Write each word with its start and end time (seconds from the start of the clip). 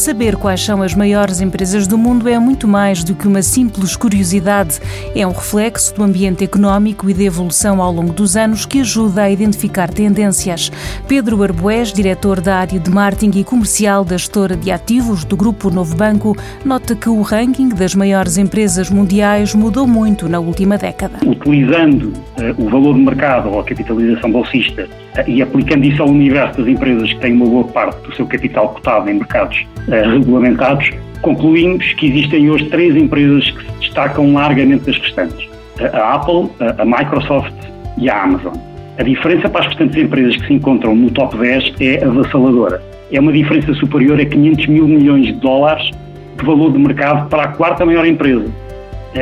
Saber 0.00 0.36
quais 0.36 0.64
são 0.64 0.80
as 0.80 0.94
maiores 0.94 1.42
empresas 1.42 1.86
do 1.86 1.98
mundo 1.98 2.26
é 2.26 2.38
muito 2.38 2.66
mais 2.66 3.04
do 3.04 3.14
que 3.14 3.28
uma 3.28 3.42
simples 3.42 3.94
curiosidade. 3.96 4.80
É 5.14 5.26
um 5.26 5.30
reflexo 5.30 5.94
do 5.94 6.02
ambiente 6.02 6.42
económico 6.42 7.10
e 7.10 7.12
da 7.12 7.22
evolução 7.22 7.82
ao 7.82 7.92
longo 7.92 8.10
dos 8.10 8.34
anos 8.34 8.64
que 8.64 8.80
ajuda 8.80 9.24
a 9.24 9.30
identificar 9.30 9.90
tendências. 9.90 10.72
Pedro 11.06 11.42
Arbués, 11.42 11.92
diretor 11.92 12.40
da 12.40 12.56
área 12.56 12.80
de 12.80 12.90
marketing 12.90 13.40
e 13.40 13.44
comercial 13.44 14.02
da 14.02 14.16
gestora 14.16 14.56
de 14.56 14.70
ativos 14.70 15.22
do 15.22 15.36
Grupo 15.36 15.68
Novo 15.68 15.94
Banco, 15.94 16.34
nota 16.64 16.96
que 16.96 17.10
o 17.10 17.20
ranking 17.20 17.68
das 17.68 17.94
maiores 17.94 18.38
empresas 18.38 18.88
mundiais 18.88 19.54
mudou 19.54 19.86
muito 19.86 20.30
na 20.30 20.40
última 20.40 20.78
década. 20.78 21.18
Utilizando 21.26 22.04
uh, 22.38 22.54
o 22.56 22.70
valor 22.70 22.94
de 22.94 23.02
mercado 23.02 23.50
ou 23.50 23.60
a 23.60 23.64
capitalização 23.64 24.32
bolsista 24.32 24.88
uh, 25.18 25.28
e 25.30 25.42
aplicando 25.42 25.84
isso 25.84 26.02
ao 26.02 26.08
universo 26.08 26.56
das 26.56 26.68
empresas 26.68 27.12
que 27.12 27.20
têm 27.20 27.34
uma 27.34 27.44
boa 27.44 27.64
parte 27.64 28.00
do 28.08 28.16
seu 28.16 28.24
capital 28.24 28.70
cotado 28.70 29.10
em 29.10 29.14
mercados 29.18 29.62
regulamentados, 29.90 30.90
concluímos 31.22 31.92
que 31.94 32.06
existem 32.06 32.50
hoje 32.50 32.66
três 32.66 32.96
empresas 32.96 33.50
que 33.50 33.64
se 33.64 33.78
destacam 33.80 34.32
largamente 34.32 34.86
das 34.86 34.96
restantes: 34.98 35.48
a 35.92 36.14
Apple, 36.14 36.50
a 36.78 36.84
Microsoft 36.84 37.54
e 37.98 38.08
a 38.08 38.22
Amazon. 38.22 38.54
A 38.98 39.02
diferença 39.02 39.48
para 39.48 39.60
as 39.62 39.66
restantes 39.68 39.96
empresas 39.96 40.36
que 40.36 40.46
se 40.46 40.52
encontram 40.54 40.94
no 40.94 41.10
top 41.10 41.36
10 41.36 41.74
é 41.80 42.04
avassaladora. 42.04 42.82
É 43.10 43.18
uma 43.18 43.32
diferença 43.32 43.72
superior 43.74 44.20
a 44.20 44.24
500 44.24 44.66
mil 44.66 44.86
milhões 44.86 45.26
de 45.26 45.32
dólares 45.32 45.90
de 46.38 46.44
valor 46.44 46.72
de 46.72 46.78
mercado 46.78 47.28
para 47.28 47.44
a 47.44 47.48
quarta 47.48 47.84
maior 47.84 48.06
empresa. 48.06 48.46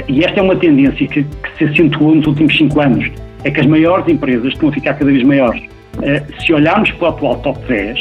E 0.09 0.25
esta 0.25 0.41
é 0.41 0.43
uma 0.43 0.57
tendência 0.57 1.07
que, 1.07 1.23
que 1.23 1.57
se 1.57 1.65
acentuou 1.65 2.15
nos 2.15 2.27
últimos 2.27 2.57
cinco 2.57 2.81
anos. 2.81 3.11
É 3.45 3.51
que 3.51 3.61
as 3.61 3.67
maiores 3.67 4.07
empresas 4.09 4.53
estão 4.53 4.69
a 4.69 4.73
ficar 4.73 4.95
cada 4.95 5.11
vez 5.11 5.23
maiores. 5.23 5.63
Se 6.41 6.53
olharmos 6.53 6.91
para 6.93 7.07
o 7.07 7.11
atual 7.11 7.37
top 7.37 7.59
10, 7.69 7.99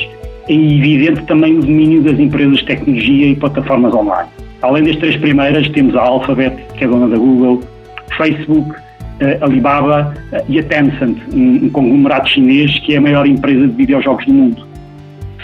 é 0.50 0.54
evidente 0.54 1.24
também 1.24 1.58
o 1.58 1.62
domínio 1.62 2.02
das 2.02 2.20
empresas 2.20 2.60
de 2.60 2.66
tecnologia 2.66 3.28
e 3.28 3.36
plataformas 3.36 3.94
online. 3.94 4.30
Além 4.62 4.84
das 4.84 4.96
três 4.96 5.18
primeiras, 5.18 5.70
temos 5.70 5.96
a 5.96 6.02
Alphabet, 6.02 6.56
que 6.78 6.84
é 6.84 6.88
dona 6.88 7.08
da 7.08 7.18
Google, 7.18 7.62
Facebook, 8.18 8.76
Alibaba 9.42 10.14
e 10.48 10.60
a 10.60 10.64
Tencent, 10.64 11.18
um 11.34 11.70
conglomerado 11.70 12.30
chinês 12.30 12.80
que 12.80 12.94
é 12.94 12.98
a 12.98 13.02
maior 13.02 13.26
empresa 13.26 13.68
de 13.68 13.74
videojogos 13.74 14.26
do 14.26 14.34
mundo. 14.34 14.68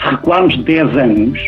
Se 0.00 0.10
recuarmos 0.10 0.56
10 0.64 0.96
anos, 0.96 1.40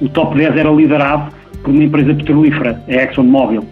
o 0.00 0.08
top 0.08 0.36
10 0.36 0.56
era 0.56 0.70
liderado 0.70 1.32
por 1.62 1.70
uma 1.70 1.84
empresa 1.84 2.14
petrolífera, 2.14 2.82
a 2.88 2.92
ExxonMobil, 2.92 3.64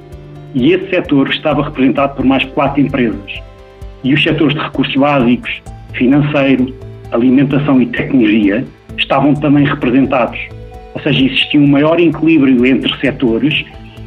e 0.54 0.72
esse 0.72 0.88
setor 0.90 1.28
estava 1.28 1.62
representado 1.62 2.16
por 2.16 2.24
mais 2.24 2.44
quatro 2.44 2.80
empresas. 2.80 3.40
E 4.02 4.14
os 4.14 4.22
setores 4.22 4.54
de 4.54 4.60
recursos 4.60 4.94
básicos, 4.94 5.62
financeiro, 5.92 6.74
alimentação 7.12 7.80
e 7.80 7.86
tecnologia 7.86 8.64
estavam 8.98 9.34
também 9.34 9.64
representados. 9.64 10.38
Ou 10.94 11.00
seja, 11.00 11.24
existia 11.24 11.60
um 11.60 11.66
maior 11.66 11.98
equilíbrio 11.98 12.66
entre 12.66 12.94
setores 12.98 13.64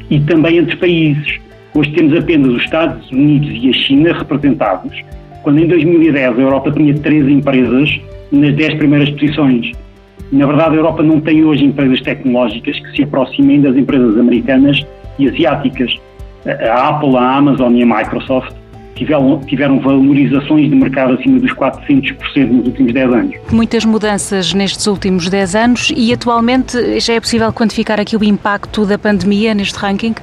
e 0.09 0.20
também 0.20 0.58
entre 0.58 0.75
países. 0.75 1.39
Hoje 1.73 1.92
temos 1.92 2.17
apenas 2.17 2.50
os 2.50 2.64
Estados 2.64 3.09
Unidos 3.11 3.50
e 3.64 3.70
a 3.70 3.73
China 3.73 4.14
representados, 4.14 5.02
quando 5.42 5.59
em 5.59 5.67
2010 5.67 6.38
a 6.38 6.42
Europa 6.42 6.72
tinha 6.72 6.94
três 6.95 7.28
empresas 7.28 8.00
nas 8.31 8.53
dez 8.56 8.73
primeiras 8.75 9.09
posições. 9.11 9.72
Na 10.31 10.45
verdade, 10.45 10.75
a 10.75 10.80
Europa 10.80 11.03
não 11.03 11.20
tem 11.20 11.44
hoje 11.44 11.66
empresas 11.66 12.02
tecnológicas 12.02 12.80
que 12.80 12.95
se 12.95 13.03
aproximem 13.03 13.61
das 13.61 13.76
empresas 13.76 14.17
americanas 14.17 14.86
e 15.17 15.28
asiáticas. 15.28 15.98
A 16.45 16.89
Apple, 16.89 17.16
a 17.16 17.36
Amazon 17.38 17.76
e 17.76 17.83
a 17.83 17.86
Microsoft 17.86 18.61
tiveram, 18.95 19.39
tiveram 19.42 19.80
valorizações 19.80 20.70
de 20.70 20.75
mercado 20.75 21.14
acima 21.14 21.39
dos 21.39 21.52
400% 21.53 22.47
nos 22.47 22.67
últimos 22.67 22.94
10 22.94 23.14
anos. 23.14 23.36
Muitas 23.52 23.86
mudanças 23.86 24.53
nestes 24.53 24.88
últimos 24.88 25.30
10 25.30 25.56
anos 25.56 25.94
e 25.95 26.14
atualmente 26.14 27.00
já 27.00 27.14
é 27.14 27.20
possível 27.20 27.52
quantificar 27.52 28.00
aqui 28.00 28.16
o 28.16 28.23
impacto 28.23 28.86
da 28.86 28.98
pandemia 28.98 29.53
neste 29.53 29.78
ranking? 29.78 30.16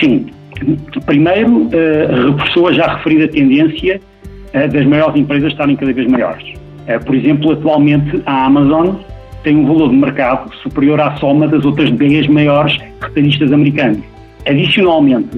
Sim. 0.00 0.26
Primeiro, 1.04 1.64
uh, 1.64 2.32
reforçou 2.32 2.68
a 2.68 2.72
já 2.72 2.94
referida 2.96 3.28
tendência 3.28 4.00
uh, 4.54 4.72
das 4.72 4.86
maiores 4.86 5.16
empresas 5.16 5.52
estarem 5.52 5.76
cada 5.76 5.92
vez 5.92 6.08
maiores. 6.08 6.44
Uh, 6.48 7.04
por 7.04 7.14
exemplo, 7.14 7.52
atualmente 7.52 8.22
a 8.24 8.46
Amazon 8.46 8.94
tem 9.42 9.56
um 9.56 9.66
valor 9.66 9.90
de 9.90 9.96
mercado 9.96 10.54
superior 10.62 11.00
à 11.00 11.16
soma 11.16 11.46
das 11.48 11.64
outras 11.64 11.90
10 11.90 12.28
maiores 12.28 12.78
retalhistas 13.00 13.52
americanos. 13.52 14.00
Adicionalmente, 14.46 15.28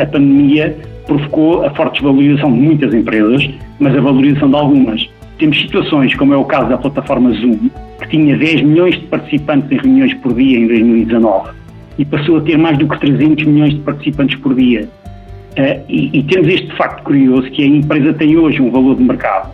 a 0.00 0.06
pandemia 0.06 0.76
provocou 1.06 1.64
a 1.64 1.70
forte 1.70 1.94
desvalorização 1.94 2.52
de 2.52 2.58
muitas 2.58 2.94
empresas, 2.94 3.48
mas 3.78 3.96
a 3.96 4.00
valorização 4.00 4.48
de 4.48 4.56
algumas. 4.56 5.10
Temos 5.38 5.60
situações, 5.60 6.14
como 6.14 6.32
é 6.32 6.36
o 6.36 6.44
caso 6.44 6.68
da 6.68 6.78
plataforma 6.78 7.32
Zoom, 7.32 7.68
que 8.00 8.08
tinha 8.08 8.36
10 8.36 8.62
milhões 8.62 8.94
de 8.94 9.06
participantes 9.06 9.70
em 9.70 9.76
reuniões 9.76 10.14
por 10.14 10.32
dia 10.34 10.58
em 10.58 10.66
2019 10.66 11.50
e 11.98 12.04
passou 12.04 12.38
a 12.38 12.40
ter 12.40 12.56
mais 12.56 12.78
do 12.78 12.88
que 12.88 12.98
300 12.98 13.44
milhões 13.44 13.74
de 13.74 13.80
participantes 13.80 14.36
por 14.36 14.54
dia. 14.54 14.88
Uh, 15.56 15.84
e, 15.88 16.18
e, 16.18 16.22
temos 16.24 16.48
este 16.48 16.74
facto 16.76 17.04
curioso 17.04 17.48
que 17.50 17.62
a 17.62 17.66
empresa 17.66 18.12
tem 18.14 18.36
hoje 18.36 18.60
um 18.60 18.70
valor 18.72 18.96
de 18.96 19.04
mercado 19.04 19.52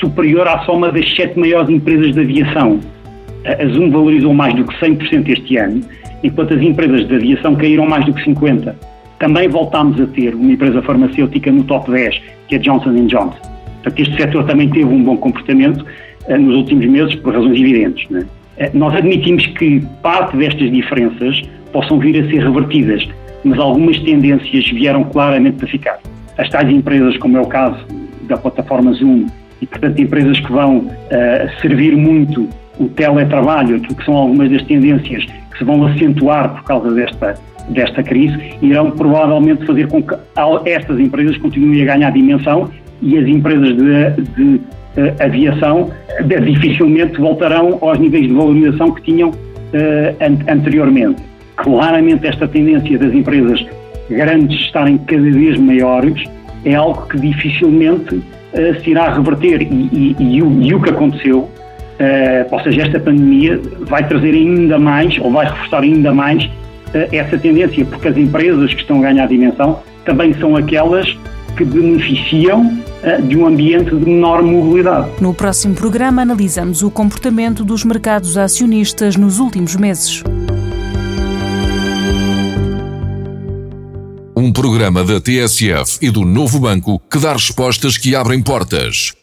superior 0.00 0.48
à 0.48 0.58
soma 0.64 0.90
das 0.90 1.08
sete 1.14 1.38
maiores 1.38 1.70
empresas 1.70 2.12
de 2.12 2.20
aviação. 2.20 2.72
Uh, 2.72 3.62
a 3.62 3.66
Zoom 3.68 3.90
valorizou 3.90 4.34
mais 4.34 4.54
do 4.54 4.64
que 4.64 4.74
100% 4.84 5.28
este 5.28 5.56
ano, 5.56 5.80
enquanto 6.24 6.54
as 6.54 6.60
empresas 6.60 7.06
de 7.06 7.14
aviação 7.14 7.54
caíram 7.54 7.86
mais 7.86 8.04
do 8.04 8.12
que 8.12 8.24
50%. 8.24 8.74
Também 9.18 9.48
voltámos 9.48 10.00
a 10.00 10.06
ter 10.06 10.34
uma 10.34 10.52
empresa 10.52 10.82
farmacêutica 10.82 11.50
no 11.50 11.64
top 11.64 11.90
10, 11.90 12.20
que 12.48 12.56
é 12.56 12.58
Johnson 12.58 12.92
Johnson. 13.06 13.56
Portanto, 13.82 14.00
este 14.00 14.16
setor 14.16 14.44
também 14.44 14.68
teve 14.68 14.84
um 14.84 15.02
bom 15.02 15.16
comportamento 15.16 15.84
uh, 16.28 16.38
nos 16.38 16.56
últimos 16.56 16.86
meses, 16.86 17.14
por 17.16 17.34
razões 17.34 17.58
evidentes. 17.58 18.08
Né? 18.10 18.26
Nós 18.74 18.94
admitimos 18.94 19.46
que 19.46 19.80
parte 20.02 20.36
destas 20.36 20.70
diferenças 20.70 21.42
possam 21.72 21.98
vir 21.98 22.24
a 22.24 22.28
ser 22.28 22.42
revertidas, 22.42 23.08
mas 23.44 23.58
algumas 23.58 23.98
tendências 24.00 24.68
vieram 24.70 25.04
claramente 25.04 25.58
para 25.58 25.68
ficar. 25.68 25.98
As 26.36 26.48
tais 26.50 26.68
empresas, 26.70 27.16
como 27.18 27.36
é 27.38 27.40
o 27.40 27.46
caso 27.46 27.78
da 28.22 28.36
plataforma 28.36 28.92
Zoom, 28.92 29.26
e 29.60 29.66
portanto 29.66 30.00
empresas 30.00 30.38
que 30.40 30.52
vão 30.52 30.78
uh, 30.78 31.60
servir 31.62 31.96
muito 31.96 32.48
o 32.78 32.88
teletrabalho, 32.88 33.80
que 33.80 34.04
são 34.04 34.14
algumas 34.14 34.50
das 34.50 34.62
tendências 34.64 35.24
que 35.24 35.58
se 35.58 35.64
vão 35.64 35.86
acentuar 35.86 36.54
por 36.54 36.64
causa 36.64 36.90
desta 36.90 37.34
desta 37.68 38.02
crise 38.02 38.36
irão 38.62 38.90
provavelmente 38.90 39.64
fazer 39.66 39.88
com 39.88 40.02
que 40.02 40.14
estas 40.64 40.98
empresas 41.00 41.36
continuem 41.38 41.82
a 41.82 41.94
ganhar 41.94 42.10
dimensão 42.10 42.70
e 43.02 43.18
as 43.18 43.26
empresas 43.26 43.76
de, 43.76 44.22
de 44.34 44.54
uh, 44.54 45.22
aviação 45.22 45.90
de, 46.24 46.40
dificilmente 46.40 47.18
voltarão 47.18 47.78
aos 47.80 47.98
níveis 47.98 48.28
de 48.28 48.34
valorização 48.34 48.92
que 48.92 49.02
tinham 49.02 49.30
uh, 49.30 49.34
an 50.20 50.52
anteriormente. 50.52 51.22
Claramente 51.56 52.26
esta 52.26 52.46
tendência 52.46 52.98
das 52.98 53.12
empresas 53.12 53.64
grandes 54.08 54.58
estarem 54.60 54.98
cada 54.98 55.30
vez 55.30 55.58
maiores 55.58 56.24
é 56.64 56.74
algo 56.74 57.06
que 57.08 57.18
dificilmente 57.18 58.14
uh, 58.14 58.80
se 58.82 58.90
irá 58.90 59.12
reverter 59.12 59.62
e, 59.62 59.66
e, 59.92 60.16
e, 60.18 60.42
o, 60.42 60.62
e 60.62 60.74
o 60.74 60.80
que 60.80 60.90
aconteceu 60.90 61.50
Uh, 61.96 62.44
ou 62.50 62.60
seja, 62.60 62.82
esta 62.82 63.00
pandemia 63.00 63.58
vai 63.80 64.06
trazer 64.06 64.34
ainda 64.34 64.78
mais, 64.78 65.18
ou 65.18 65.32
vai 65.32 65.46
reforçar 65.46 65.82
ainda 65.82 66.12
mais, 66.12 66.48
essa 67.12 67.38
tendência, 67.38 67.84
porque 67.84 68.08
as 68.08 68.16
empresas 68.16 68.72
que 68.72 68.80
estão 68.80 68.98
a 68.98 69.02
ganhar 69.02 69.26
dimensão 69.26 69.80
também 70.04 70.34
são 70.34 70.56
aquelas 70.56 71.16
que 71.56 71.64
beneficiam 71.64 72.78
eh, 73.02 73.20
de 73.20 73.36
um 73.36 73.46
ambiente 73.46 73.94
de 73.94 74.04
menor 74.04 74.42
mobilidade. 74.42 75.08
No 75.20 75.32
próximo 75.32 75.74
programa 75.74 76.22
analisamos 76.22 76.82
o 76.82 76.90
comportamento 76.90 77.64
dos 77.64 77.84
mercados 77.84 78.36
acionistas 78.36 79.16
nos 79.16 79.38
últimos 79.38 79.74
meses. 79.74 80.22
Um 84.36 84.52
programa 84.52 85.02
da 85.02 85.18
TSF 85.18 85.98
e 86.02 86.10
do 86.10 86.24
Novo 86.24 86.60
Banco 86.60 87.00
que 87.10 87.18
dá 87.18 87.32
respostas 87.32 87.96
que 87.96 88.14
abrem 88.14 88.42
portas. 88.42 89.16